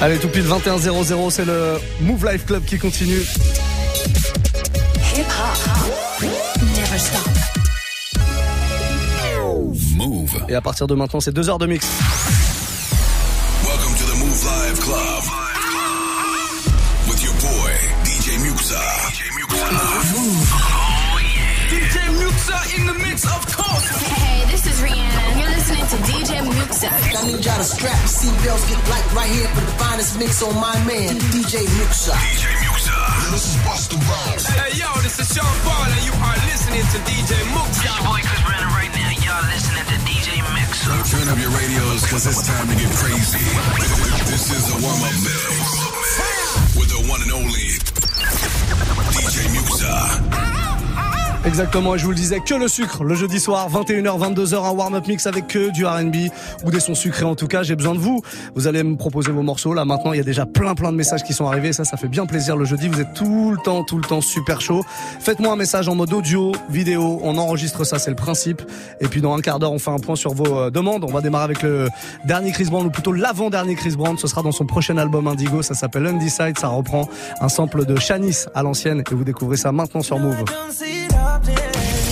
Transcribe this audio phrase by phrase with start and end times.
[0.00, 3.22] Allez, tout pile 21-0-0, c'est le Move Life Club qui continue.
[5.16, 6.24] Hip hop.
[6.60, 7.28] Never stop.
[9.96, 10.44] Move.
[10.48, 11.86] Et à partir de maintenant, c'est deux heures de mix.
[28.22, 32.14] Seatbelts, get light right here for the finest mix on my man, DJ Muxxa.
[32.14, 32.94] DJ Muxxa.
[33.34, 34.46] This is Busta Rhymes.
[34.46, 37.82] Hey, yo, this is Sean Paul, and you are listening to DJ Muxxa.
[37.82, 39.10] It's your boy Chris Brandon right now.
[39.26, 41.02] Y'all listening to DJ Muxxa.
[41.10, 43.42] Turn up your radios, cause it's time to get crazy.
[44.30, 46.78] This is the warm-up mix.
[46.78, 47.74] With the one and only
[49.18, 50.61] DJ Muxxa.
[51.44, 55.08] Exactement, je vous le disais, que le sucre le jeudi soir, 21h, 22h, un warm-up
[55.08, 56.30] mix avec que du RB
[56.64, 57.64] ou des sons sucrés en tout cas.
[57.64, 58.22] J'ai besoin de vous.
[58.54, 59.74] Vous allez me proposer vos morceaux.
[59.74, 61.72] Là maintenant, il y a déjà plein plein de messages qui sont arrivés.
[61.72, 62.86] Ça, ça fait bien plaisir le jeudi.
[62.86, 64.84] Vous êtes tout le temps, tout le temps super chaud.
[65.18, 67.18] Faites-moi un message en mode audio, vidéo.
[67.24, 68.62] On enregistre ça, c'est le principe.
[69.00, 71.02] Et puis dans un quart d'heure, on fait un point sur vos euh, demandes.
[71.02, 71.88] On va démarrer avec le
[72.24, 74.16] dernier Chris Brown ou plutôt l'avant-dernier Chris Brown.
[74.16, 75.60] Ce sera dans son prochain album Indigo.
[75.62, 76.56] Ça s'appelle Undecided.
[76.56, 77.08] Ça reprend
[77.40, 80.44] un sample de Shanice à l'ancienne et vous découvrez ça maintenant sur Move.
[81.32, 82.11] up, yeah.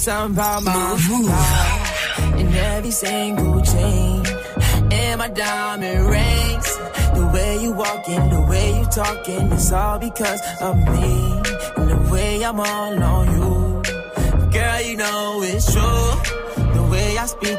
[0.00, 2.40] Something about my move.
[2.40, 4.24] In every single chain,
[4.90, 6.70] and my diamond rings.
[7.14, 11.10] The way you walking, the way you talking, it's all because of me.
[11.76, 13.82] And the way I'm all on you,
[14.50, 16.12] girl, you know it's true
[16.76, 17.58] The way I speak,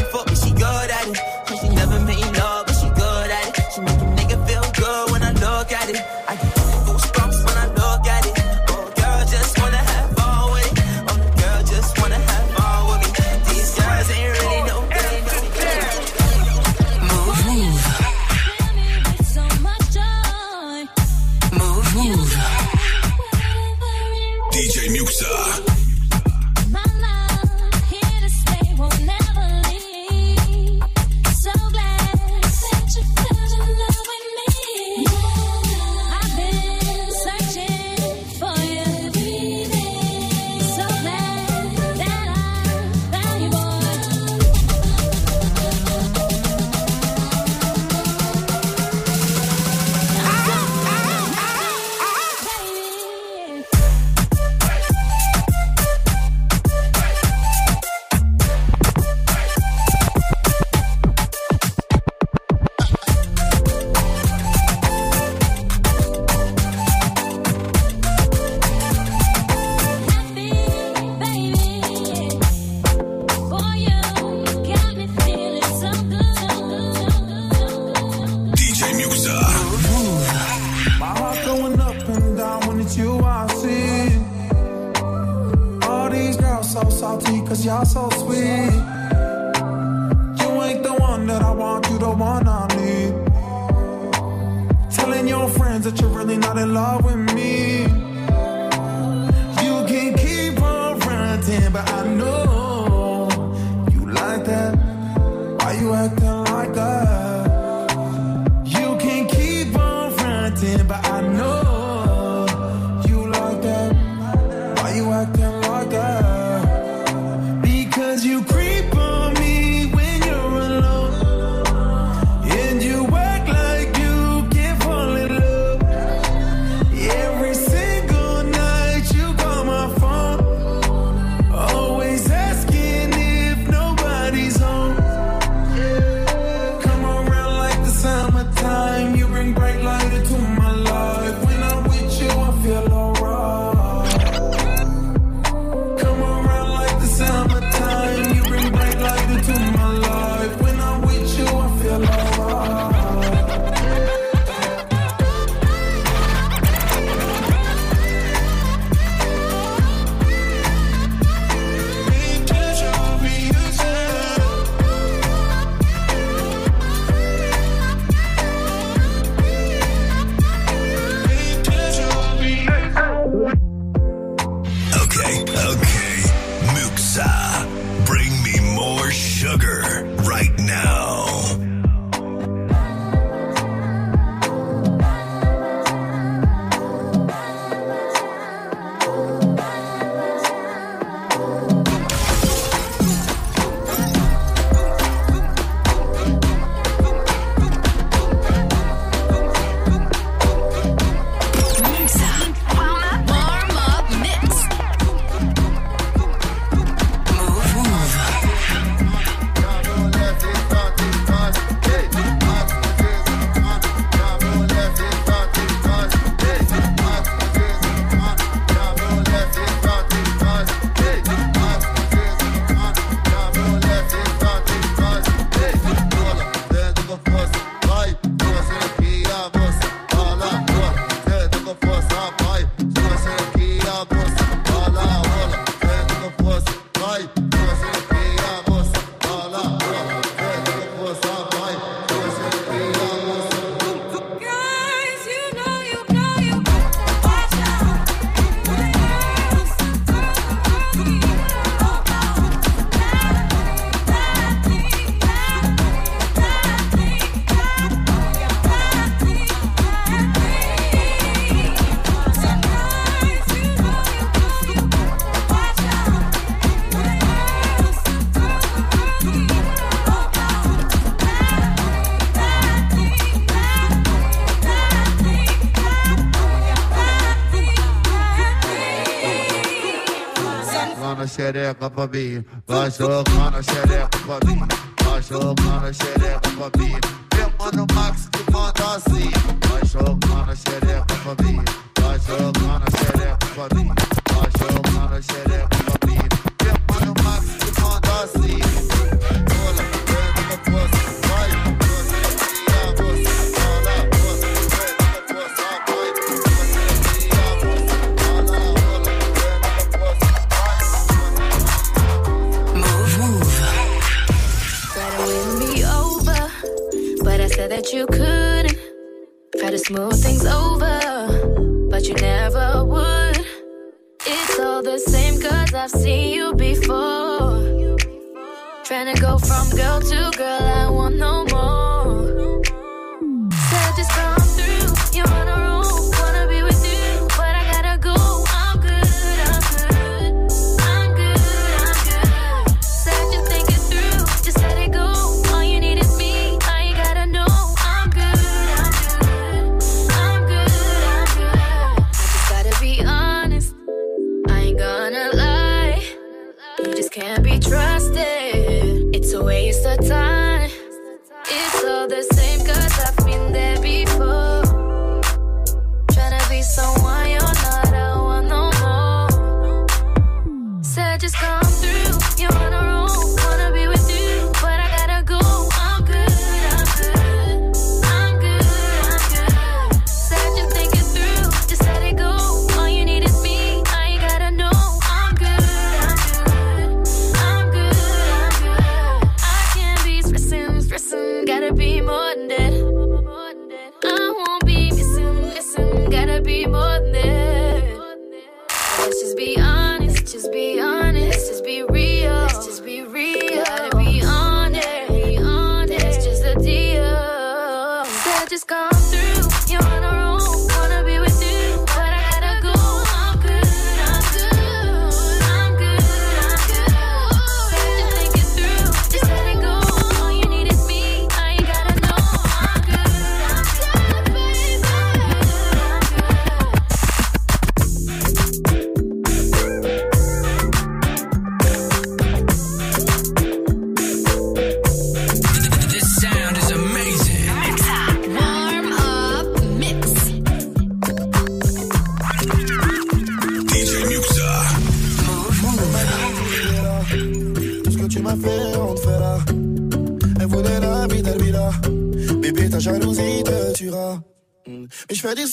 [281.51, 284.61] xereca pra mim, vai jogando a xereca pra mim,
[285.03, 286.95] vai jogando a xereca pra mim.
[287.35, 289.29] Meu mano Max que manda assim,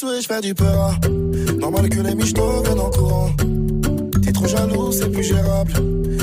[0.01, 0.95] je fais du peur.
[1.59, 3.31] Normal que les michetots viennent en courant.
[4.23, 5.73] T'es trop jaloux, c'est plus gérable.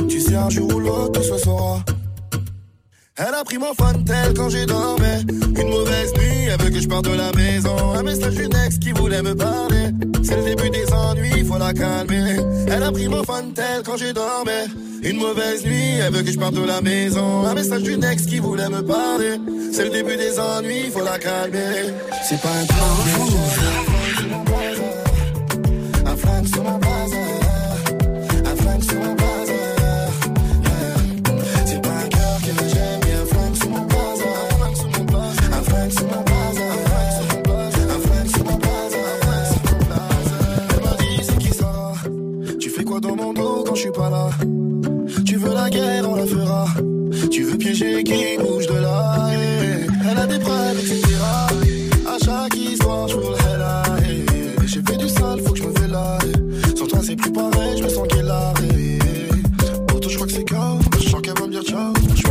[0.08, 1.36] Tu sais, un jour ou l'autre, tout se.
[3.18, 3.74] Elle a pris mon
[4.06, 5.26] tel quand j'ai dormi.
[5.58, 7.76] Une mauvaise nuit, elle veut que je parte de la maison.
[7.96, 9.92] Un message d'une ex qui voulait me parler.
[10.24, 12.38] C'est le début des ennuis, faut la calmer.
[12.68, 14.52] Elle a pris mon tel quand j'ai dormi.
[15.04, 17.46] Une mauvaise nuit, elle veut que je parte de la maison.
[17.46, 19.40] Un message d'une ex qui voulait me parler.
[19.72, 21.94] C'est le début des ennuis, faut la calmer.
[22.28, 23.95] C'est pas un plan.
[61.92, 62.25] approach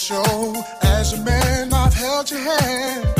[0.00, 0.64] special.
[0.82, 3.19] As a man, I've held your hand,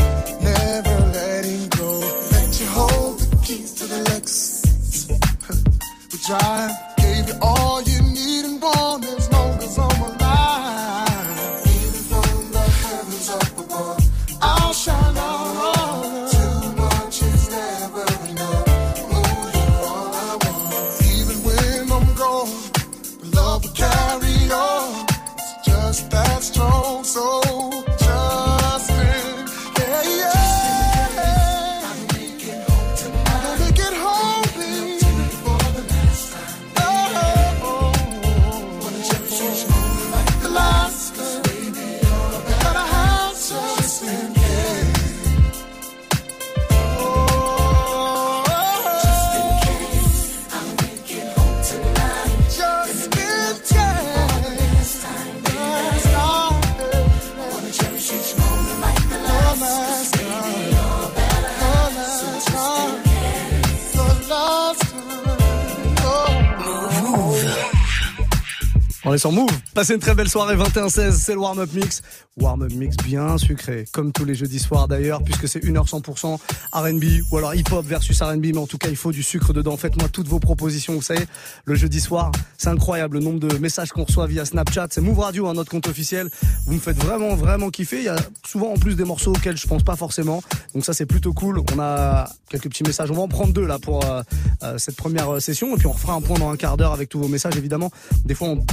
[69.20, 69.50] sur Move.
[69.74, 72.00] Passez une très belle soirée 21-16, c'est le warm-up mix.
[72.40, 76.38] Warm-up mix bien sucré, comme tous les jeudis soirs d'ailleurs, puisque c'est 1h 100%
[76.72, 79.76] R&B ou alors hip-hop versus R&B, mais en tout cas il faut du sucre dedans.
[79.76, 81.26] Faites-moi toutes vos propositions, vous savez,
[81.64, 84.88] le jeudi soir, c'est incroyable le nombre de messages qu'on reçoit via Snapchat.
[84.90, 86.28] C'est Move Radio, hein, notre compte officiel.
[86.66, 87.98] Vous me faites vraiment, vraiment kiffer.
[87.98, 90.42] Il y a souvent en plus des morceaux auxquels je pense pas forcément.
[90.74, 91.60] Donc ça c'est plutôt cool.
[91.74, 93.10] On a quelques petits messages.
[93.10, 94.22] On va en prendre deux là pour euh,
[94.62, 96.92] euh, cette première euh, session et puis on refera un point dans un quart d'heure
[96.92, 97.90] avec tous vos messages évidemment.
[98.24, 98.64] Des fois on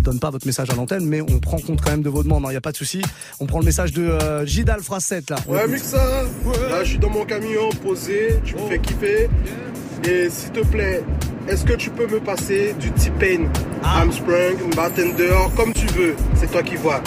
[0.00, 2.44] donne pas votre message à l'antenne, mais on prend compte quand même de vos demandes.
[2.46, 3.02] Il n'y a pas de souci.
[3.40, 5.36] On prend le message de euh, Gidal Fracette là.
[5.46, 5.66] Ouais.
[5.68, 5.98] Mixa,
[6.70, 7.43] là je suis dans mon camion
[7.82, 9.28] posé, tu me fais kiffer.
[10.08, 11.02] Et s'il te plaît,
[11.48, 13.48] est-ce que tu peux me passer du T-Pain,
[13.82, 17.02] Armstrong, Bartender, comme tu veux, c'est toi qui vois.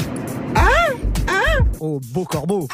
[1.80, 2.68] Oh, beau corbeau.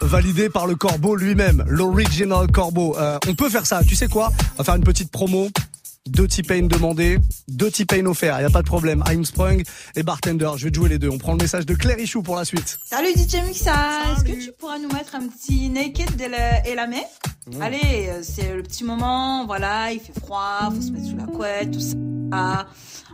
[0.00, 2.96] Validé par le corbeau lui-même, l'original corbeau.
[2.98, 4.30] Euh, on peut faire ça, tu sais quoi?
[4.54, 5.48] On va faire une petite promo.
[6.10, 9.02] Deux T-Pain demandés, deux T-Pain offerts, il n'y a pas de problème.
[9.22, 9.62] Sprung
[9.94, 11.08] et Bartender, je vais te jouer les deux.
[11.08, 12.78] On prend le message de Claire Richou pour la suite.
[12.84, 13.72] Salut DJ Mixa,
[14.16, 16.96] est-ce que tu pourras nous mettre un petit naked de la, et la main
[17.60, 21.26] Allez, euh, c'est le petit moment, voilà, il fait froid, faut se mettre sous la
[21.26, 21.96] couette, tout ça.
[22.32, 22.66] Ah,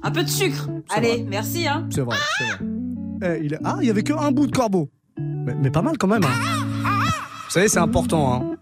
[0.03, 0.69] un peu de sucre.
[0.89, 1.27] Allez, vrai.
[1.29, 1.87] merci hein.
[1.91, 2.45] C'est vrai, c'est
[3.25, 3.39] vrai.
[3.41, 4.91] Eh, il Ah, il y avait que un bout de corbeau.
[5.19, 6.25] Mais, mais pas mal quand même.
[6.25, 6.57] hein.
[7.47, 8.35] Vous savez, c'est important.
[8.35, 8.57] Hein.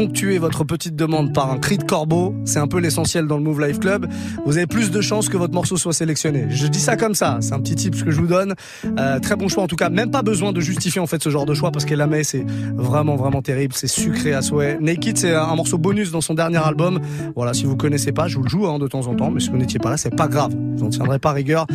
[0.00, 3.42] Ponctuer votre petite demande par un cri de corbeau, c'est un peu l'essentiel dans le
[3.42, 4.06] Move Life Club.
[4.46, 6.46] Vous avez plus de chances que votre morceau soit sélectionné.
[6.48, 8.54] Je dis ça comme ça, c'est un petit tip que je vous donne.
[8.98, 11.28] Euh, très bon choix en tout cas, même pas besoin de justifier en fait ce
[11.28, 14.78] genre de choix parce que Lamé c'est vraiment vraiment terrible, c'est sucré à souhait.
[14.80, 17.00] Naked c'est un morceau bonus dans son dernier album.
[17.36, 19.40] Voilà, si vous connaissez pas, je vous le joue hein, de temps en temps, mais
[19.40, 20.54] si vous n'étiez pas là, c'est pas grave.
[20.76, 21.66] Vous en tiendrez pas rigueur.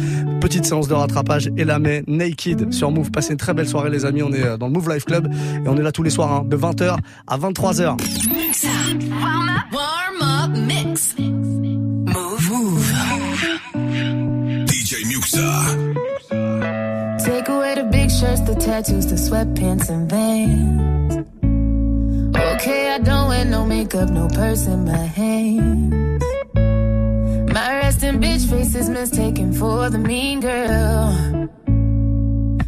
[0.41, 3.11] Petite séance de rattrapage et Lamé Naked sur Move.
[3.11, 5.31] Passez une très belle soirée les amis, on est euh, dans le Move Life Club
[5.63, 8.14] et on est là tous les soirs hein, de 20h à 23h.
[8.15, 11.13] Warm up, warm up mix.
[11.15, 13.43] Mouv', mouv'.
[14.69, 15.49] DJ Muxxa.
[17.25, 21.25] Take away the big shirts, the tattoos, the sweatpants and veins.
[22.53, 26.21] Okay, I don't wear no makeup, no purse in my hand.
[27.53, 31.49] My resting bitch face is mistaken for the mean girl.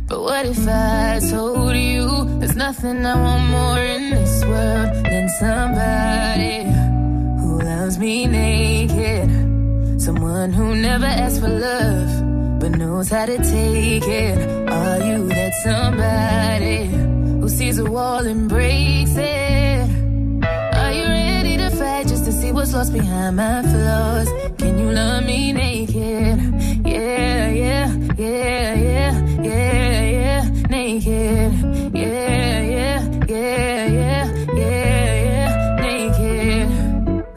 [0.08, 2.07] But what if I told you
[2.48, 6.64] there's nothing I want more in this world than somebody
[7.42, 10.02] who loves me naked?
[10.02, 14.38] Someone who never asks for love, but knows how to take it.
[14.70, 16.86] Are you that somebody
[17.42, 19.90] who sees a wall and breaks it?
[20.82, 24.30] Are you ready to fight just to see what's lost behind my flaws?
[24.58, 26.38] Can you love me naked?
[26.86, 29.97] Yeah, yeah, yeah, yeah, yeah,
[30.88, 31.52] naked.
[31.94, 36.68] Yeah, yeah, yeah, yeah, yeah, yeah, naked.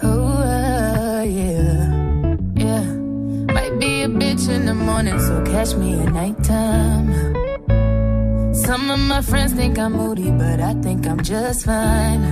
[0.02, 1.90] Oh, uh, yeah.
[2.64, 2.84] Yeah,
[3.56, 7.08] might be a bitch in the morning, so catch me at nighttime.
[8.54, 12.22] Some of my friends think I'm moody, but I think I'm just fine.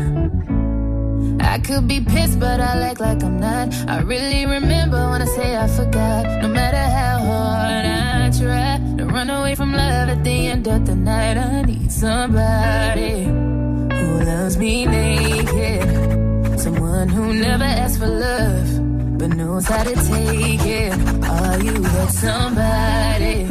[1.41, 3.75] I could be pissed, but I act like I'm not.
[3.89, 6.43] I really remember when I say I forgot.
[6.43, 7.98] No matter how hard I
[8.39, 13.25] try to run away from love at the end of the night, I need somebody
[13.25, 16.61] who loves me naked.
[16.61, 20.93] Someone who never asks for love, but knows how to take it.
[21.25, 23.43] Are you that somebody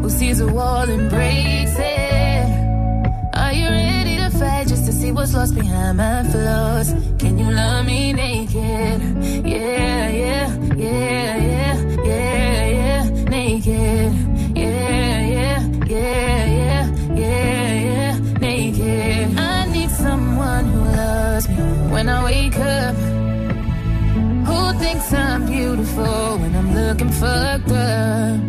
[0.00, 2.46] who sees a wall and breaks it?
[3.34, 6.92] Are you ready to fight just to see what's lost behind my flaws?
[7.18, 9.00] Can you love me naked?
[9.46, 12.61] Yeah, yeah, yeah, yeah, yeah,
[15.92, 19.38] yeah, yeah, yeah, yeah, naked.
[19.38, 21.56] I need someone who loves me
[21.92, 22.94] when I wake up.
[24.48, 28.40] Who thinks I'm beautiful when I'm looking fucked up?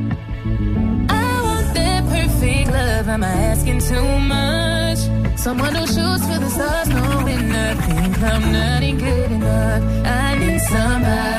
[1.10, 5.00] I want that perfect love, am I asking too much?
[5.38, 9.84] Someone who shoots for the stars, knowing nothing, I'm not good enough.
[10.06, 11.33] I need somebody.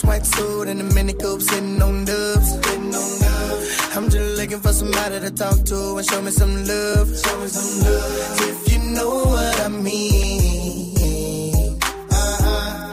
[0.00, 2.50] Fresh suit and a mini coupe, sitting on dubs.
[2.52, 3.96] Sitting on dubs.
[3.96, 7.08] I'm just looking for somebody to talk to and show me some love.
[7.22, 8.40] Show me some love.
[8.40, 10.94] If you know what I mean.
[12.10, 12.90] Uh-huh.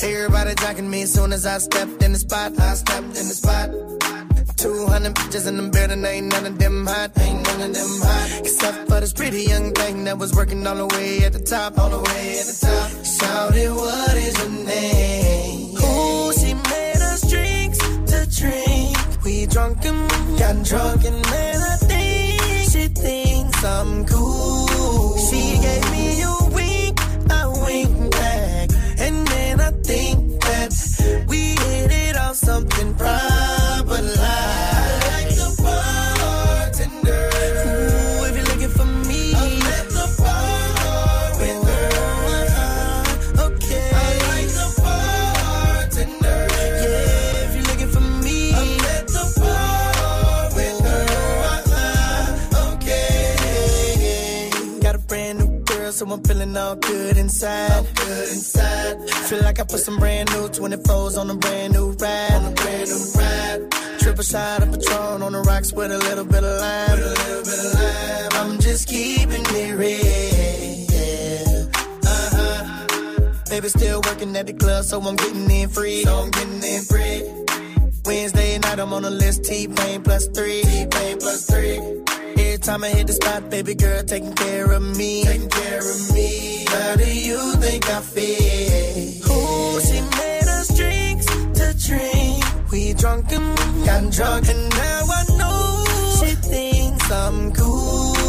[0.00, 2.58] Everybody jocking me as soon as I stepped in the spot.
[2.58, 3.70] I stepped in the spot.
[4.56, 8.40] 200 bitches in the building, ain't none of them hot, ain't none of them hot.
[8.40, 11.78] Except for this pretty young thing that was working all the way at the top,
[11.78, 13.04] all the way at the top.
[13.04, 15.19] Shouted, what is her name?
[19.50, 25.16] We drunk and got drunk and man, I think she thinks I'm cool.
[25.16, 26.09] She gave me
[56.50, 57.86] feeling all good inside.
[57.94, 59.10] good inside.
[59.28, 62.32] Feel like I put some brand new 24s on a brand new ride.
[62.32, 64.00] On a brand new ride.
[64.00, 66.90] Triple shot of Patron on the rocks with a little bit of lime.
[66.90, 68.52] With a little bit of lime.
[68.52, 70.00] I'm just keeping it real.
[72.04, 73.50] Uh-huh.
[73.50, 76.02] Baby still working at the club, so I'm getting in free.
[76.02, 77.22] So I'm getting in free.
[78.04, 79.44] Wednesday night, I'm on the list.
[79.44, 80.62] T-Pain plus three.
[80.62, 82.09] T-Pain plus three.
[82.62, 85.24] Time I hit the spot, baby girl taking care of me.
[85.24, 86.66] Taking care of me.
[86.68, 89.32] How do you think I feel?
[89.32, 92.44] Ooh, she made us drinks to drink.
[92.70, 95.84] We drunk and got drunk, and now I know
[96.20, 98.19] she thinks I'm cool.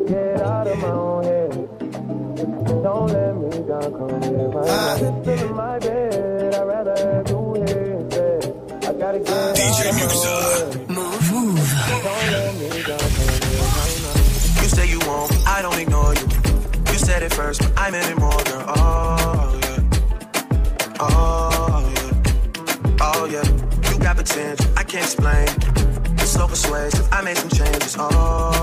[0.00, 1.50] gotta out of my own head.
[2.82, 4.48] Don't let me down, come here.
[4.48, 4.96] My ah.
[4.98, 6.54] head in my bed.
[6.54, 8.44] I'd rather do here instead.
[8.84, 10.86] I gotta get out DJ Muxxa.
[10.86, 12.02] Mouv', mouv'.
[12.04, 16.26] Don't let me down, come You say you won't, I don't ignore you.
[16.92, 18.64] You said it first, but I meant it more, girl.
[18.68, 19.80] Oh, yeah.
[21.00, 22.98] Oh, yeah.
[23.00, 23.90] Oh, yeah.
[23.90, 25.48] You got potential, I can't explain.
[26.18, 27.96] It's so persuasive, I made some changes.
[27.98, 28.55] Oh,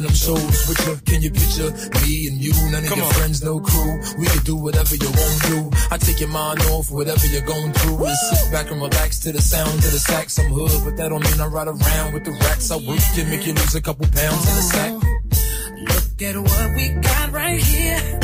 [0.00, 1.12] hit them blocks and them shows with you.
[1.12, 1.70] Can you picture
[2.06, 2.52] me and you?
[2.70, 3.14] None of Come your on.
[3.14, 4.00] friends, no crew.
[4.18, 5.70] We could do whatever you want to do.
[5.90, 8.04] I take your mind off whatever you're going through.
[8.06, 10.38] And sit back and relax to the sound of the sax.
[10.38, 12.70] I'm hood, but that don't mean I ride around with the racks.
[12.70, 14.92] I work to make you lose a couple pounds in the sack.
[15.80, 18.20] Look at what we got right here.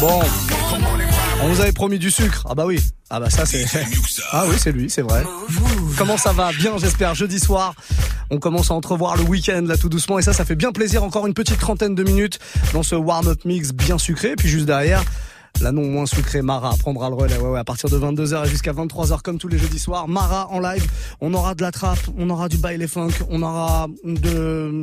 [0.00, 0.20] Bon.
[1.42, 2.46] On vous avait promis du sucre.
[2.48, 2.80] Ah bah oui.
[3.10, 3.66] Ah bah ça c'est.
[4.32, 5.24] Ah oui, c'est lui, c'est vrai.
[5.98, 6.52] Comment ça va?
[6.52, 7.14] Bien, j'espère.
[7.14, 7.74] Jeudi soir,
[8.30, 11.04] on commence à entrevoir le week-end là tout doucement et ça, ça fait bien plaisir.
[11.04, 12.38] Encore une petite trentaine de minutes
[12.72, 14.36] dans ce warm-up mix bien sucré.
[14.36, 15.02] Puis juste derrière.
[15.60, 18.48] La non moins sucrée Mara prendra le relais ouais, ouais, à partir de 22h et
[18.48, 20.08] jusqu'à 23h comme tous les jeudis soirs.
[20.08, 20.86] Mara en live,
[21.20, 24.80] on aura de la trappe, on aura du baile funk, on aura de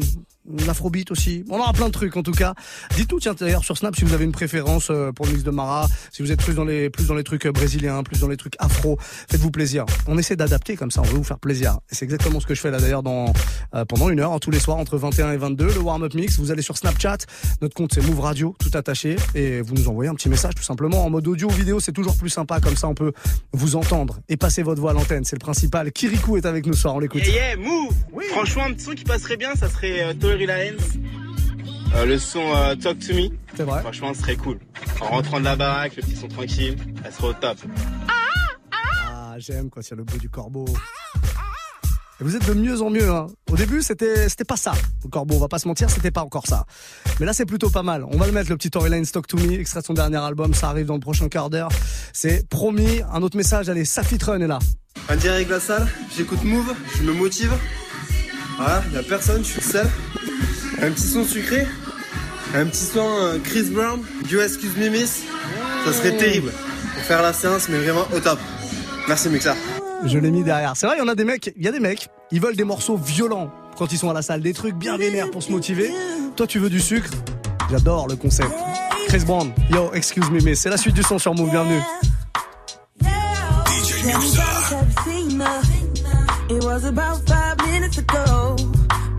[0.65, 1.43] l'afrobeat aussi.
[1.49, 2.53] On aura plein de trucs en tout cas.
[2.95, 5.51] Dites-nous tiens d'ailleurs sur Snap si vous avez une préférence euh, pour le mix de
[5.51, 8.27] Mara, si vous êtes plus dans les plus dans les trucs euh, brésiliens, plus dans
[8.27, 9.85] les trucs afro, faites-vous plaisir.
[10.07, 11.79] On essaie d'adapter comme ça, on veut vous faire plaisir.
[11.91, 13.33] Et c'est exactement ce que je fais là d'ailleurs dans
[13.75, 16.13] euh, pendant une heure hein, tous les soirs entre 21 et 22 le warm up
[16.13, 16.39] mix.
[16.39, 17.17] Vous allez sur Snapchat,
[17.61, 20.63] notre compte c'est Move Radio tout attaché et vous nous envoyez un petit message tout
[20.63, 23.11] simplement en mode audio ou vidéo, c'est toujours plus sympa comme ça on peut
[23.53, 25.91] vous entendre et passer votre voix à l'antenne, c'est le principal.
[25.91, 27.25] Kirikou est avec nous ce soir, on l'écoute.
[27.25, 27.93] Yeah, yeah, move
[28.29, 30.77] Franchement, un petit son qui passerait bien, ça serait euh, Tory Lanez.
[31.95, 33.29] Euh, le son euh, Talk to Me.
[33.55, 33.81] C'est vrai.
[33.81, 34.59] Franchement, ce serait cool.
[35.01, 37.57] En rentrant de la baraque, le petit son tranquille, ça serait au top.
[38.07, 40.65] Ah, j'aime quand il y a le bruit du corbeau.
[42.19, 43.09] Et vous êtes de mieux en mieux.
[43.09, 43.25] Hein.
[43.51, 44.73] Au début, c'était c'était pas ça.
[45.03, 46.65] Le corbeau, on va pas se mentir, c'était pas encore ça.
[47.19, 48.03] Mais là, c'est plutôt pas mal.
[48.03, 50.53] On va le mettre, le petit Toryline Stock to Me, extrait de son dernier album.
[50.53, 51.69] Ça arrive dans le prochain quart d'heure.
[52.13, 53.01] C'est promis.
[53.11, 54.59] Un autre message, allez, Safit Run est là.
[55.09, 57.53] Un direct de la salle, j'écoute Move, je me motive.
[58.57, 59.87] Voilà, y a personne, je suis le seul.
[60.79, 61.65] Un petit son sucré,
[62.53, 65.23] un petit son euh, Chris Brown, You Excuse Me Miss,
[65.83, 66.51] ça serait terrible
[66.93, 68.37] pour faire la séance, mais vraiment au top.
[69.07, 69.55] Merci Mixa.
[70.05, 70.73] Je l'ai mis derrière.
[70.75, 72.55] C'est vrai, il y en a des mecs, il y a des mecs, ils veulent
[72.55, 75.51] des morceaux violents quand ils sont à la salle, des trucs bien vénères pour se
[75.51, 75.89] motiver.
[76.35, 77.09] Toi, tu veux du sucre?
[77.71, 78.51] J'adore le concept.
[79.07, 81.81] Chris Brown, yo, excuse me, mais c'est la suite du son sur Move, bienvenue.
[83.01, 84.43] DJ Muxa.
[86.49, 88.55] It was about five minutes ago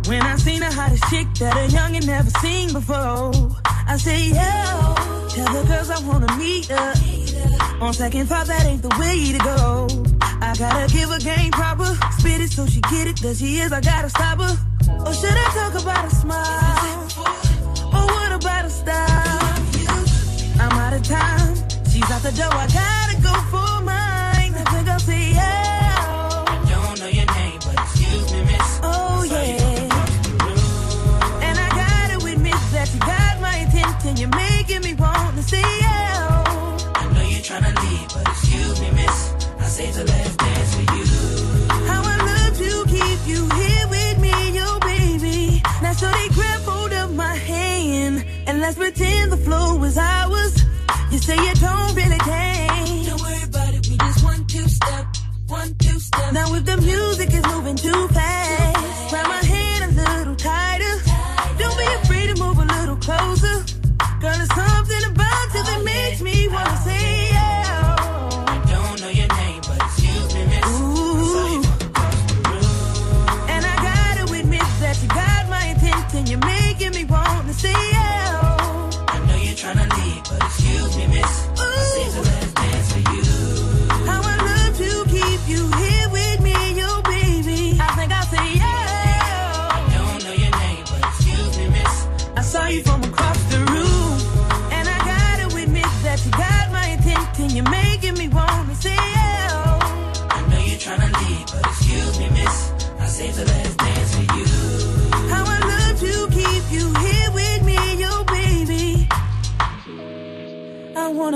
[0.09, 3.31] when I seen the hottest chick that a youngin' never seen before.
[3.65, 6.95] I say, yo, tell the girls I wanna meet her.
[7.81, 9.87] On second thought, that ain't the way to go.
[10.41, 13.17] I gotta give her game proper, spit it so she get it.
[13.21, 14.57] There she is, I gotta stop her.
[15.05, 17.09] Or should I talk about a smile?
[17.93, 19.59] Or what about a style?
[20.61, 21.55] I'm out of time.
[21.91, 22.53] She's out the door.
[22.53, 24.08] I gotta go for mine.
[39.79, 39.89] Miss.
[39.89, 41.05] I saved the last dance for you.
[41.87, 44.33] How I love to keep you here with me,
[44.81, 45.62] baby.
[45.83, 50.64] Now so they grab hold of my hand and let's pretend the flow is ours.
[51.11, 52.68] You say you don't really care.
[53.07, 55.07] Don't worry about it, we just one two step,
[55.47, 56.33] one two step.
[56.33, 58.18] Now if the music is moving too fast,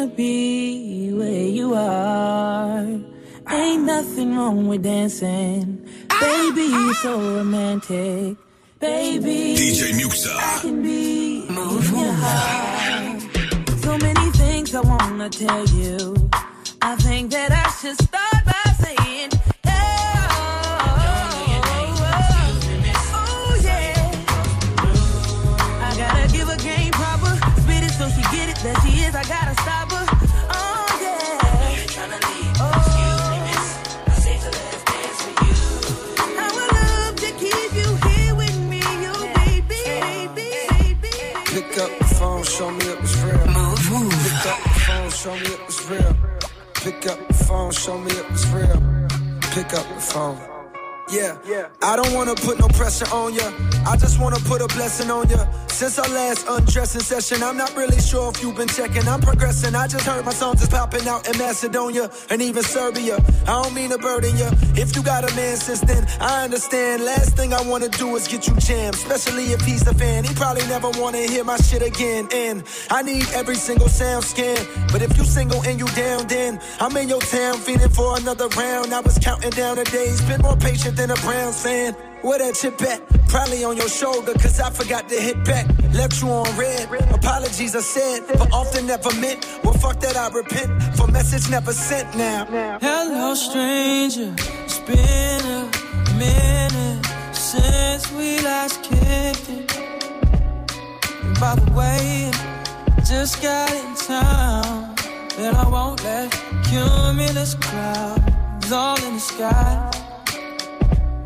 [0.03, 2.87] wanna be where you are.
[3.51, 5.87] Ain't nothing wrong with dancing.
[6.21, 8.37] Baby, you're so romantic.
[8.81, 10.35] Baby, DJ Muxxa.
[10.35, 13.23] I can be in your heart.
[13.85, 16.15] So many things I wanna tell you.
[16.81, 18.32] I think that I should start
[47.03, 48.81] Pick up the phone, show me it was real.
[49.51, 50.62] Pick up the phone.
[51.13, 53.53] Yeah, I don't wanna put no pressure on ya.
[53.87, 55.45] I just wanna put a blessing on ya.
[55.67, 59.07] Since our last undressing session, I'm not really sure if you've been checking.
[59.07, 59.75] I'm progressing.
[59.75, 63.17] I just heard my songs is popping out in Macedonia and even Serbia.
[63.43, 64.51] I don't mean to burden ya.
[64.75, 67.05] If you got a man since then, I understand.
[67.05, 70.25] Last thing I wanna do is get you jammed, especially if he's a fan.
[70.25, 72.29] He probably never wanna hear my shit again.
[72.33, 74.65] And I need every single sound scan.
[74.93, 78.49] But if you single and you down, then I'm in your town feeling for another
[78.57, 78.95] round.
[78.95, 81.95] I was counting down the days, been more patient than a Browns fan.
[82.23, 83.01] Where that chip at?
[83.27, 85.67] Probably on your shoulder, cause I forgot to hit back.
[85.93, 86.87] Left you on red.
[87.11, 89.45] Apologies I said, but often never meant.
[89.65, 90.71] Well, fuck that, I repent.
[90.97, 92.45] For message never sent now.
[92.81, 94.33] Hello, stranger.
[94.65, 99.77] It's been a minute since we last kicked it.
[101.25, 102.31] And by the way,
[103.05, 104.95] just got in town.
[105.37, 106.31] That I won't let
[106.69, 110.12] cumulus clouds all in the sky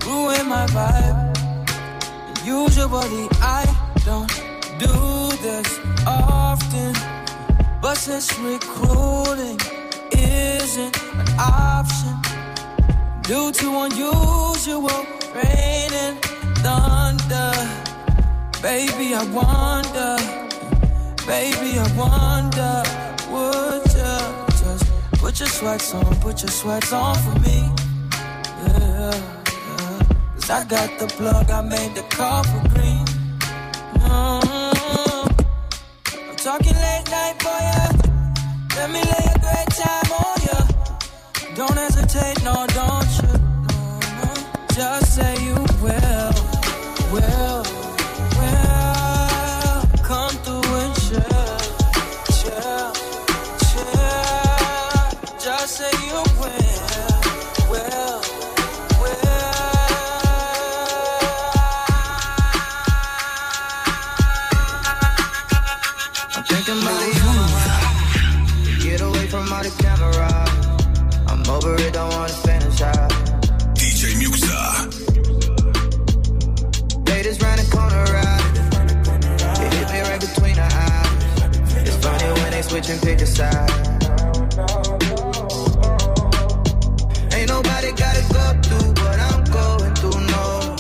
[0.07, 1.37] ruin my vibe.
[2.45, 3.63] Usually I
[4.05, 4.31] don't
[4.79, 4.97] do
[5.43, 6.95] this often,
[7.81, 9.59] but since recruiting
[10.13, 12.15] isn't an option
[13.23, 15.01] due to unusual
[15.35, 16.17] rain and
[16.63, 17.53] thunder,
[18.63, 20.17] baby I wonder,
[21.27, 22.75] baby I wonder,
[23.33, 24.19] would you
[24.63, 24.85] just
[25.21, 27.76] put your sweats on, put your sweats on for me?
[30.49, 33.05] I got the plug, I made the call for green.
[33.99, 35.29] Mm-hmm.
[36.31, 37.91] I'm talking late night for ya.
[38.77, 40.61] Let me lay a great time on ya.
[41.57, 43.33] Don't hesitate, no, don't you?
[44.23, 44.31] No.
[44.73, 46.33] Just say you will,
[47.13, 47.76] will.
[82.87, 83.73] They switching picture sides.
[87.35, 90.77] Ain't nobody gotta go through what I'm going through, no.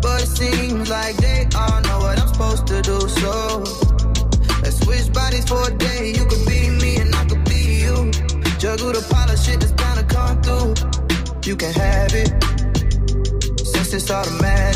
[0.00, 3.58] But it seems like they all know what I'm supposed to do, so
[4.62, 6.12] let's switch bodies for a day.
[6.16, 8.10] You could be me and I could be you.
[8.58, 11.50] Juggle the pile of shit that's bound to come through.
[11.50, 12.30] You can have it
[13.64, 14.75] since it's automatic.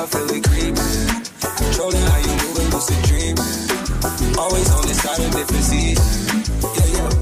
[0.00, 0.96] I feel it creeping.
[1.60, 3.52] Controlling how you move and lucid dreaming.
[4.40, 6.00] Always on the side of different seas.
[6.72, 7.12] Yeah, yeah.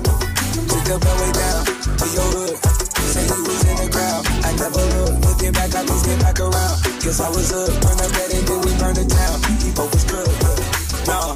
[0.62, 2.54] Pick up my way down to your hood.
[3.02, 4.22] Say you was in the crowd.
[4.46, 5.26] I never looked.
[5.26, 6.78] Looking back, I just get back around.
[7.02, 7.66] Cause I was up.
[7.82, 9.42] Burn up bed and then we burn the town.
[9.58, 10.30] People was good.
[11.10, 11.34] Nah,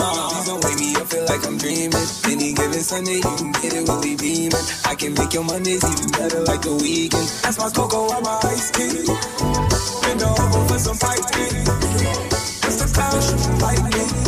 [0.00, 2.06] nah don't wake me up, feel like I'm dreaming.
[2.26, 4.66] Any given Sunday, you can get it when we beaming.
[4.84, 7.28] I can make your Mondays even better like the weekend.
[7.42, 9.06] That's my cocoa on my ice tea.
[10.02, 11.54] Bend over for some fight tea.
[12.66, 14.19] It's the cloud shooting lightning.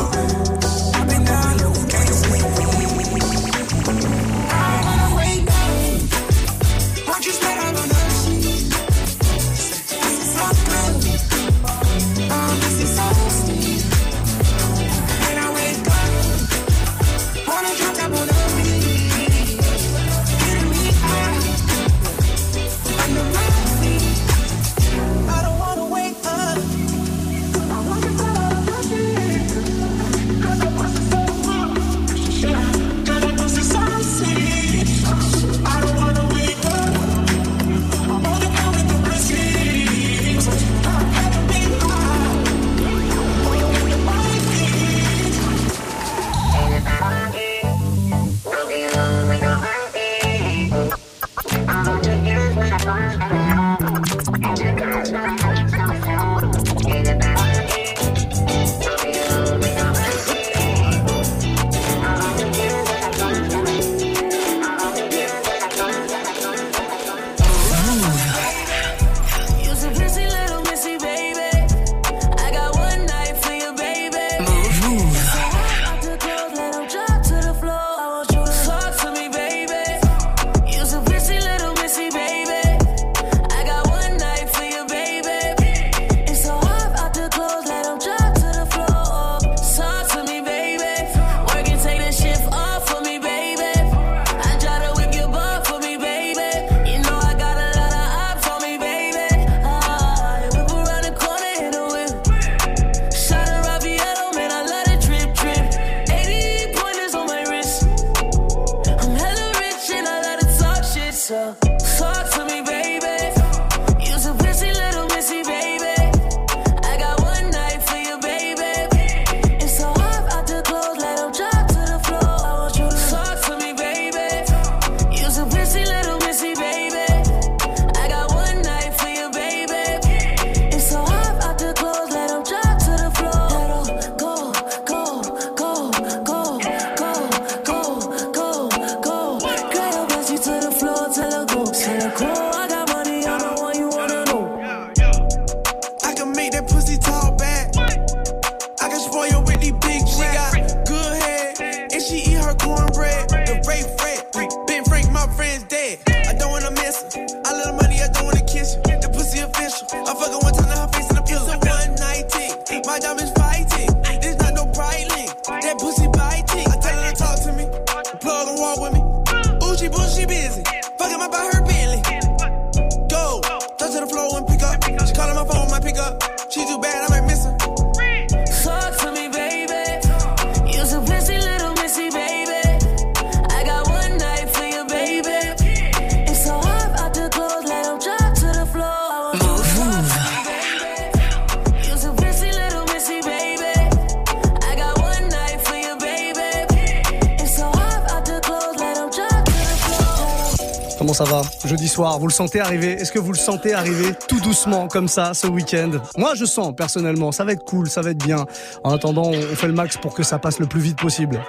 [201.13, 202.93] Comment ça va Jeudi soir, vous le sentez arriver?
[202.93, 205.91] Est-ce que vous le sentez arriver tout doucement comme ça ce week-end?
[206.17, 208.47] Moi je sens personnellement, ça va être cool, ça va être bien.
[208.83, 211.43] En attendant, on fait le max pour que ça passe le plus vite possible.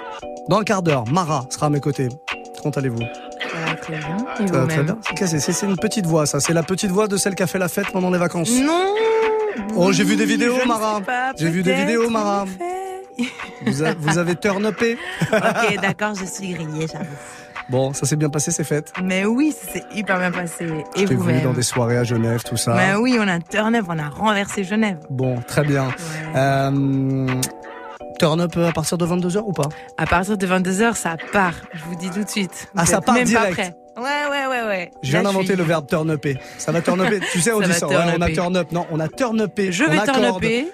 [0.50, 2.10] Dans un quart d'heure, Mara sera à mes côtés.
[2.60, 2.98] Comment allez-vous?
[3.00, 4.16] Ça va très bien.
[4.40, 4.84] Et très vous-même?
[4.84, 4.98] bien.
[5.38, 5.62] C'est?
[5.62, 6.40] Une petite voix, ça.
[6.40, 8.50] C'est la petite voix de celle qui a fait la fête pendant les vacances.
[8.50, 8.92] Non
[9.76, 11.00] Oh, j'ai vu des vidéos, Je Mara.
[11.38, 12.44] J'ai vu des vidéos, Mara.
[13.64, 14.98] Vous, a- vous avez turn upé.
[15.32, 17.04] Ok, d'accord, je suis grillée, j'avoue.
[17.70, 18.92] Bon, ça s'est bien passé, ces fêtes.
[19.02, 20.66] Mais oui, ça s'est hyper bien passé.
[20.96, 22.74] Je Et t'ai vu dans des soirées à Genève, tout ça.
[22.74, 24.98] Mais oui, on a turn up, on a renversé Genève.
[25.08, 25.88] Bon, très bien.
[26.36, 27.26] Euh,
[28.18, 29.68] turn up à partir de 22h ou pas?
[29.96, 31.54] À partir de 22h, ça part.
[31.72, 32.68] Je vous dis tout de suite.
[32.76, 33.48] Ah, Vous ça part même direct.
[33.56, 33.74] pas prêts.
[33.96, 34.90] Ouais, ouais, ouais, ouais.
[35.02, 36.36] Je viens d'inventer le verbe turn upé.
[36.58, 37.20] Ça va turn upé.
[37.32, 37.86] Tu sais, on Ça dit ça.
[37.88, 38.72] ouais, on a turn up.
[38.72, 39.70] Non, on a turn upé.
[39.72, 40.66] Je vais turn upper.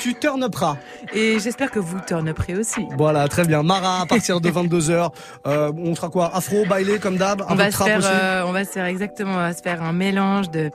[0.00, 0.76] Tu turn uperas.
[1.12, 2.86] Et j'espère que vous turn upperez aussi.
[2.96, 3.62] Voilà, très bien.
[3.62, 5.10] Mara, à partir de 22h,
[5.46, 6.30] euh, on fera quoi?
[6.34, 9.36] Afro, bailé, comme d'hab On va, se faire, euh, on va se faire exactement, on
[9.36, 10.70] va se faire un mélange de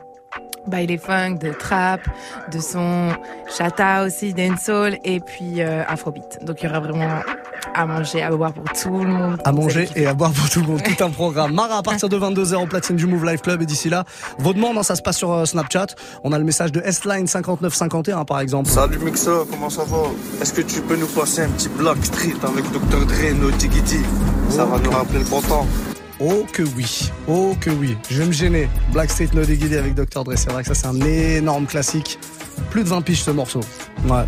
[0.68, 2.02] baile funk, de trap,
[2.52, 3.12] de son
[3.56, 6.40] chata aussi, dancehall et puis euh, afrobeat.
[6.44, 7.22] Donc il y aura vraiment
[7.76, 9.38] à manger, à boire pour tout le monde.
[9.44, 10.82] À manger et à boire pour tout le monde.
[10.86, 11.54] Tout un programme.
[11.54, 13.62] Mara, à partir de 22h au platine du Move Life Club.
[13.62, 14.06] Et d'ici là,
[14.40, 15.88] vos demandes, hein, ça se passe sur euh, Snapchat.
[16.24, 18.70] On a le message de S-Line 5951, par exemple.
[18.70, 20.04] Salut Mixa, comment ça va?
[20.42, 23.06] Est-ce que tu peux nous passer un petit block street avec Dr.
[23.06, 24.00] Dre, No Diggity?
[24.50, 25.68] Ça va nous rappeler le bon temps.
[26.22, 27.98] Oh que oui, oh que oui.
[28.10, 28.70] Je vais me gêner.
[28.94, 30.24] Black Street No Diggity avec Dr.
[30.24, 30.34] Dre.
[30.38, 32.18] C'est vrai que ça, c'est un énorme classique.
[32.70, 33.62] Plus de 20 piges ce morceau.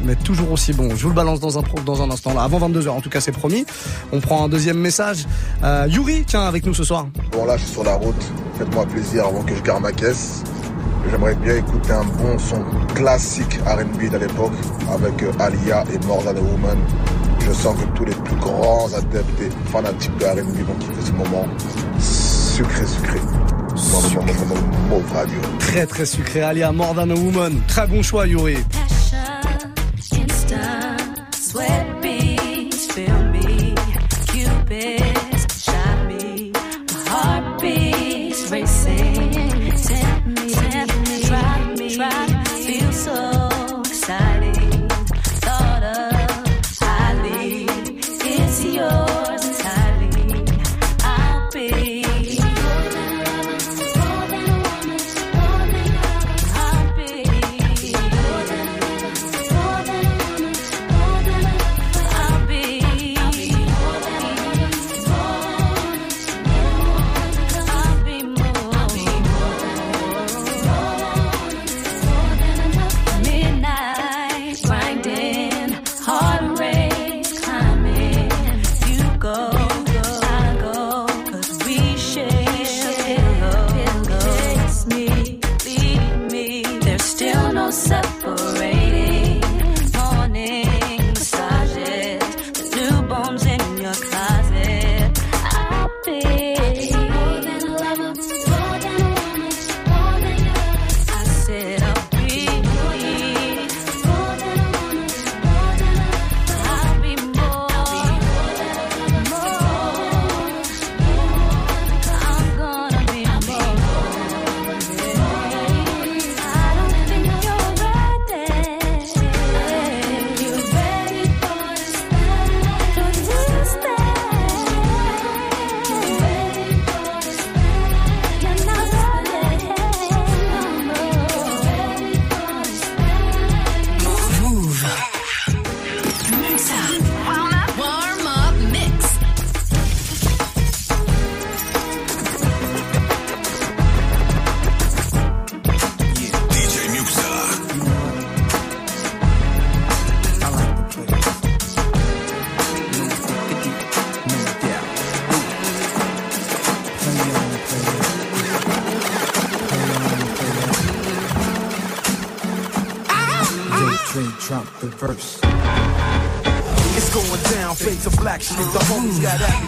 [0.04, 0.90] Mais toujours aussi bon.
[0.96, 2.44] Je vous le balance dans un, instant là.
[2.44, 3.66] Avant 22h, en tout cas, c'est promis.
[4.12, 5.26] On prend un deuxième message.
[5.64, 7.08] Euh, Yuri, tiens, avec nous ce soir.
[7.32, 8.16] Bon là je suis sur la route,
[8.58, 10.44] faites-moi plaisir avant que je garde ma caisse.
[11.10, 12.64] J'aimerais bien écouter un bon son
[12.94, 14.54] classique R&B de l'époque
[14.92, 16.78] avec euh, Alia et More Than a Woman.
[17.40, 21.12] Je sens que tous les plus grands adeptes et fanatiques de R&B vont kiffer ce
[21.14, 21.48] moment.
[22.00, 23.20] Sucré, sucré.
[25.60, 26.42] Très très sucré.
[26.42, 27.62] Alia, More Than a Woman.
[27.68, 28.58] Très bon choix, Yuri.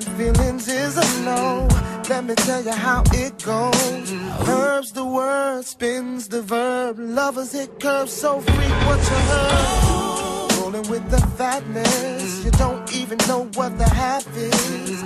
[0.00, 1.68] Feelings is a no.
[2.08, 4.12] Let me tell you how it goes.
[4.48, 6.98] Herbs the word, spins the verb.
[6.98, 10.52] Lovers hit curves, so freak what you heard.
[10.58, 15.02] Rolling with the fatness, you don't even know what the half is.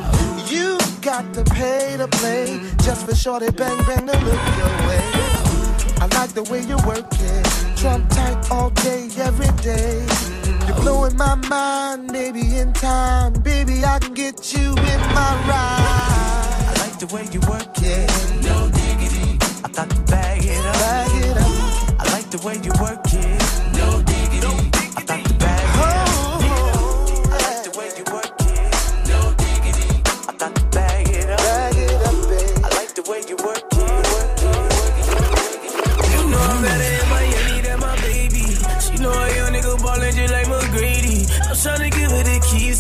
[0.51, 5.05] You got to pay to play just for shorty bang bang to look your way.
[6.01, 10.38] I like the way you work it, Trump tight all day, every day.
[10.81, 16.65] Blowing my mind, maybe in time, baby I can get you in my ride.
[16.69, 18.09] I like the way you work it.
[18.43, 19.39] No diggity.
[19.65, 20.75] I thought to bag it up.
[20.75, 22.01] Bag it up.
[22.01, 23.28] I like the way you work it.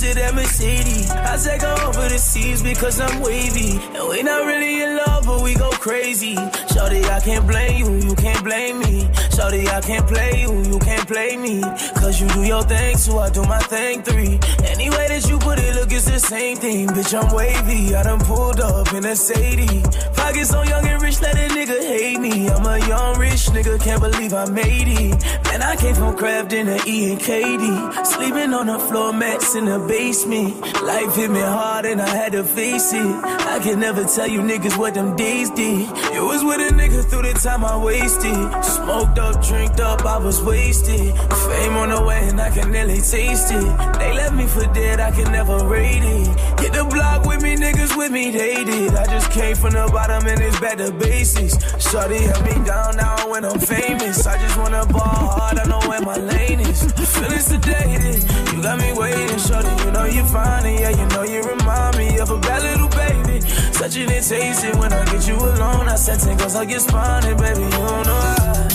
[0.08, 1.07] To that Mercedes.
[1.38, 3.78] I take her over the seas because I'm wavy.
[3.94, 6.34] And we not really in love, but we go crazy.
[6.74, 9.08] Shorty, I can't blame you, you can't blame me.
[9.36, 11.60] Shorty, I can't play you, you can't play me.
[11.94, 14.40] Cause you do your thing, so I do my thing three.
[14.66, 16.88] Any way that you put it, look, it's the same thing.
[16.88, 17.94] Bitch, I'm wavy.
[17.94, 19.82] I done pulled up in a Sadie.
[20.16, 22.48] Pockets so young and rich, let a nigga hate me.
[22.48, 25.22] I'm a young rich nigga, can't believe I made it.
[25.44, 28.06] Man, I came from Crafton to E and KD.
[28.06, 30.60] Sleeping on the floor mats in the basement.
[30.82, 33.24] Life hit me hard and I had to face it.
[33.54, 35.88] I can never tell you niggas what them days did.
[36.14, 38.64] You was with a nigga through the time I wasted.
[38.64, 41.14] Smoked up, drinked up, I was wasted.
[41.48, 43.98] Fame on the way and I can nearly taste it.
[43.98, 46.60] They left me for dead, I can never rate it.
[46.60, 48.94] Hit the block with me, niggas with me, they did.
[48.94, 51.56] I just came from the bottom and it's back to basics.
[51.90, 54.26] Shorty held me down now when I'm famous.
[54.26, 55.00] I just wanna ball
[55.36, 56.82] hard, I know where my lane is.
[57.18, 59.68] Feeling sedated, you got me waiting, shorty.
[59.84, 63.40] You know you're fine, yeah, you know you remind me of a bad little baby.
[63.72, 65.88] Touching and tasting when I get you alone.
[65.88, 67.62] I said, tingles, I get spawning, baby.
[67.62, 68.67] You don't know how.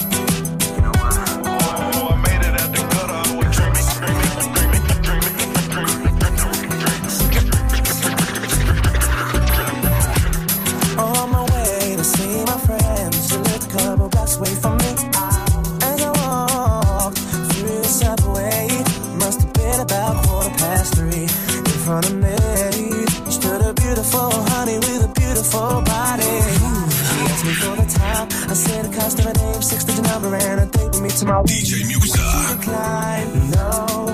[31.04, 31.44] And a date with me tomorrow.
[31.44, 32.60] DJ Muxxa.
[32.60, 33.52] Declined.
[33.52, 34.13] No,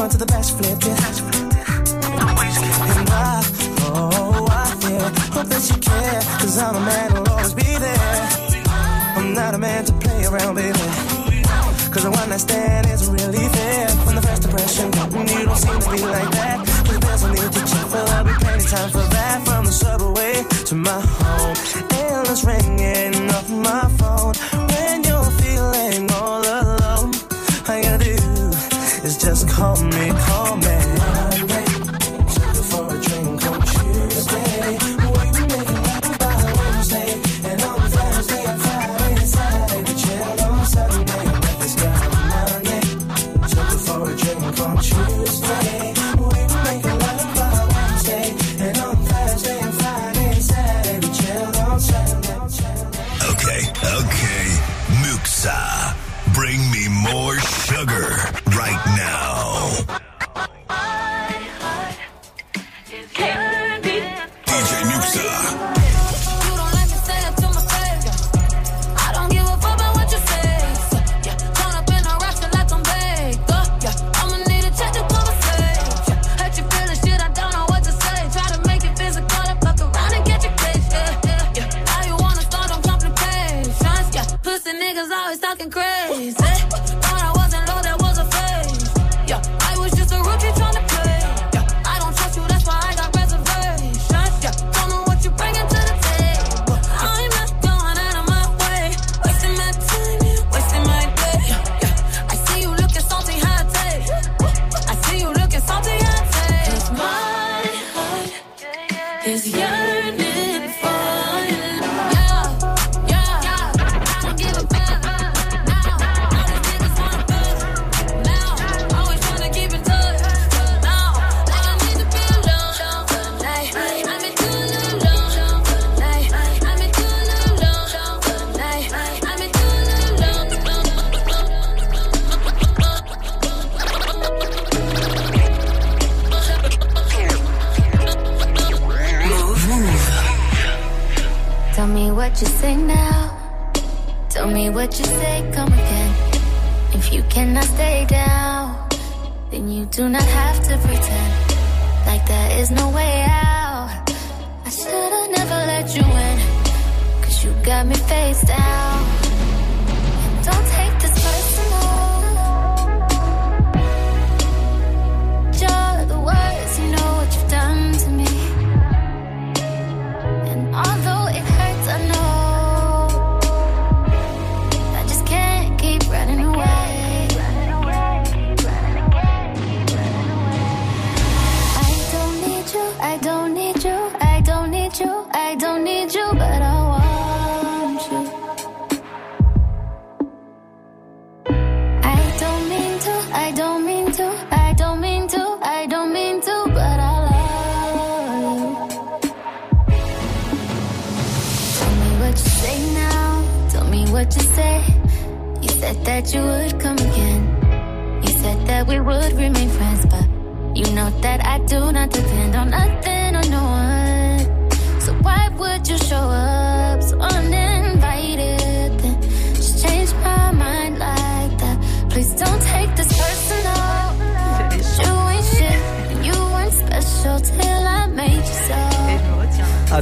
[0.00, 0.96] Front to the she it.
[2.96, 3.44] And I,
[3.84, 6.20] oh, I, yeah, hope that you care.
[6.40, 8.28] Cause I'm a man who'll always be there.
[9.18, 10.72] I'm not a man to play around, baby.
[11.92, 13.88] Cause the one night stand isn't really fair.
[13.88, 16.64] From the first impression, you don't seem to be like that.
[16.86, 19.44] Cause there's no need to check, but there'll be plenty time for that.
[19.44, 21.29] From the subway to my home,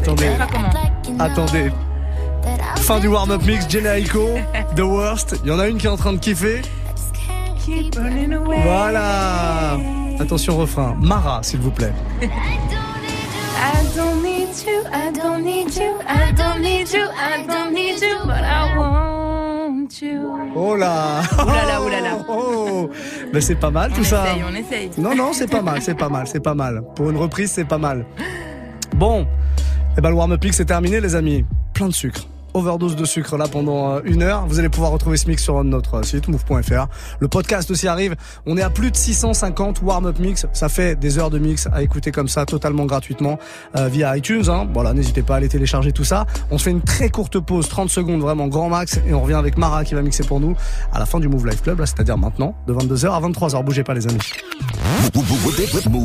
[0.08, 0.30] Attendez,
[1.18, 1.70] attendez.
[2.76, 4.00] Fin du warm-up mix, Jenna
[4.74, 5.36] The Worst.
[5.44, 6.62] Il y en a une qui est en train de kiffer.
[8.64, 9.76] Voilà.
[10.18, 10.96] Attention refrain.
[10.98, 11.92] Mara, s'il vous plaît.
[12.22, 12.26] I
[13.94, 18.16] don't need you, I don't need you, I don't need you, I don't need you,
[18.24, 20.32] but I want you.
[20.56, 22.18] Oh là oulala.
[22.30, 22.88] Oh
[23.34, 24.24] Mais c'est pas mal tout On ça.
[24.24, 24.90] essaye, on essaye.
[24.96, 26.82] Non, non, c'est pas mal, c'est pas mal, c'est pas mal.
[26.94, 28.06] Pour une reprise, c'est pas mal.
[28.96, 29.26] Bon,
[29.98, 31.44] eh ben, le warm-up c'est terminé, les amis.
[31.74, 32.24] Plein de sucre.
[32.54, 34.46] Overdose de sucre là pendant euh, une heure.
[34.46, 36.86] Vous allez pouvoir retrouver ce mix sur notre site move.fr.
[37.20, 38.16] Le podcast aussi arrive.
[38.46, 40.46] On est à plus de 650 warm-up mix.
[40.52, 43.38] Ça fait des heures de mix à écouter comme ça totalement gratuitement
[43.76, 44.44] euh, via iTunes.
[44.48, 44.68] Hein.
[44.72, 46.26] Voilà, n'hésitez pas à aller télécharger tout ça.
[46.50, 49.34] On se fait une très courte pause, 30 secondes vraiment grand max, et on revient
[49.34, 50.56] avec Mara qui va mixer pour nous
[50.92, 53.64] à la fin du Move Life Club, c'est-à-dire maintenant de 22h à 23h.
[53.64, 54.18] Bougez pas les amis.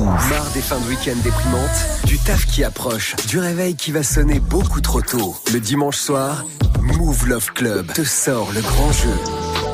[0.06, 4.40] Marre des fins de week-end déprimantes, du taf qui approche, du réveil qui va sonner
[4.40, 5.36] beaucoup trop tôt.
[5.54, 6.33] Le dimanche soir,
[6.82, 9.73] Move Love Club te sort le grand jeu.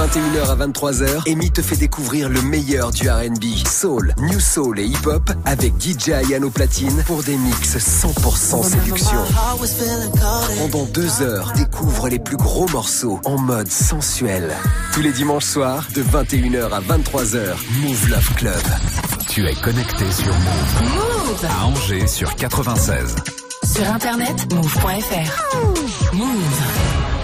[0.00, 4.86] 21h à 23h, Amy te fait découvrir le meilleur du R&B, soul, new soul et
[4.86, 9.18] hip-hop avec DJ Ayano Platine pour des mix 100% séduction.
[10.58, 14.56] Pendant deux heures, découvre les plus gros morceaux en mode sensuel.
[14.94, 18.62] Tous les dimanches soirs, de 21h à 23h, Move Love Club.
[19.28, 20.94] Tu es connecté sur Move.
[20.94, 23.16] Move À Angers sur 96.
[23.64, 26.14] Sur internet, move.fr.
[26.14, 27.19] Move.